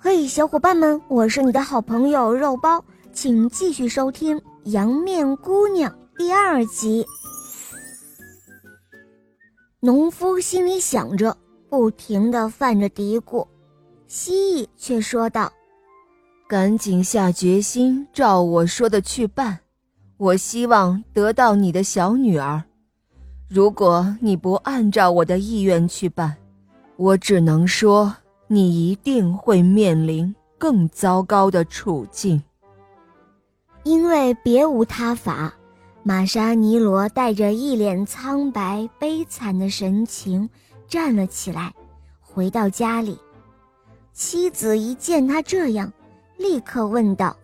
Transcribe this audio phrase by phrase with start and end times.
[0.00, 7.04] 嘿，小伙伴们，我是你的好朋友肉包，请继续收听《羊面姑娘》第二集。
[9.80, 11.36] 农夫心里想着，
[11.68, 13.44] 不停的犯着嘀咕，
[14.06, 15.52] 蜥蜴却说道
[16.48, 19.58] ：“赶紧下决心，照我说的去办。
[20.16, 22.62] 我希望得到你的小女儿。
[23.48, 26.36] 如果你不按照我的意愿去办，
[26.96, 28.14] 我只能说。”
[28.50, 32.42] 你一定会面临更糟糕的处境，
[33.82, 35.54] 因为别无他法。
[36.02, 40.48] 玛莎尼罗带着一脸苍白悲惨的神情
[40.86, 41.74] 站了起来，
[42.22, 43.18] 回到家里。
[44.14, 45.92] 妻子一见他这样，
[46.38, 47.36] 立刻问道：“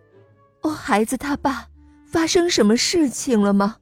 [0.62, 1.66] 哦，孩子他爸，
[2.06, 3.76] 发生什么事情了吗？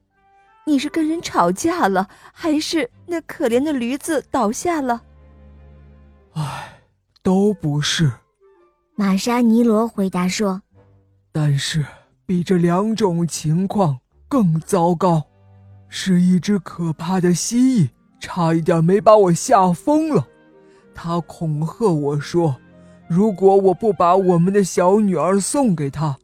[0.65, 5.01] 你是跟人吵架了，还是那可怜的驴子倒下了？”
[6.35, 6.72] 唉。
[7.23, 8.11] 都不是，
[8.95, 10.61] 玛莎尼罗回答说
[11.31, 11.85] ：“但是
[12.25, 13.97] 比这两种情况
[14.27, 15.23] 更糟糕，
[15.87, 17.89] 是一只可怕的蜥蜴，
[18.19, 20.27] 差一点没把我吓疯了。
[20.93, 22.57] 他恐吓我说，
[23.07, 26.17] 如果我不把我们的小女儿送给他，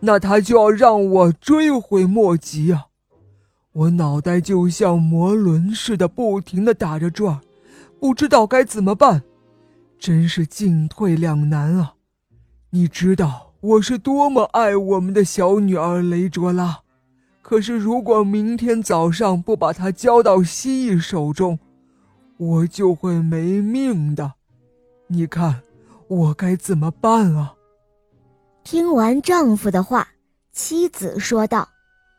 [0.00, 2.86] 那他就要让我追悔莫及啊！
[3.72, 7.40] 我脑袋就像魔轮似的，不停的打着转，
[8.00, 9.22] 不知道该怎么办。”
[10.02, 11.94] 真是进退两难啊！
[12.70, 16.80] 你知道我是多么爱我们的小女儿雷卓拉，
[17.40, 21.56] 可是如果明天早上不把她交到蜥蜴手中，
[22.36, 24.32] 我就会没命的。
[25.06, 25.62] 你看
[26.08, 27.54] 我该怎么办啊？
[28.64, 30.08] 听完丈夫的话，
[30.50, 31.68] 妻子说道：“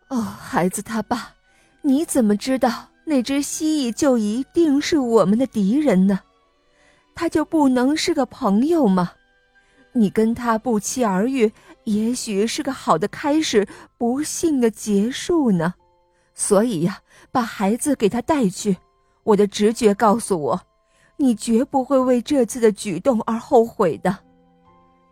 [0.08, 1.34] 哦，孩子他爸，
[1.82, 6.22] 你怎么知道那只蜥蜴就一定是我们的敌人呢？”
[7.16, 9.12] 他就不能是个朋友吗？
[9.92, 11.52] 你跟他不期而遇，
[11.84, 15.76] 也许是个好的开始，不幸的结束呢。
[16.34, 17.00] 所以呀，
[17.32, 18.76] 把孩子给他带去。
[19.24, 20.62] 我的直觉告诉我，
[21.18, 24.18] 你绝不会为这次的举动而后悔的。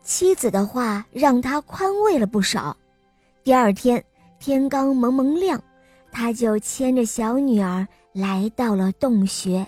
[0.03, 2.75] 妻子的话让他宽慰了不少。
[3.43, 4.03] 第二天
[4.39, 5.61] 天刚蒙蒙亮，
[6.11, 9.65] 他就牵着小女儿来到了洞穴。